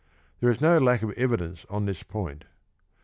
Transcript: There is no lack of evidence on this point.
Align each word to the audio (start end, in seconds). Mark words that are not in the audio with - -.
There 0.39 0.49
is 0.49 0.59
no 0.59 0.79
lack 0.79 1.03
of 1.03 1.11
evidence 1.11 1.63
on 1.69 1.85
this 1.85 2.01
point. 2.01 2.45